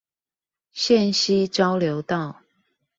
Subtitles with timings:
[0.73, 2.41] 線西交流道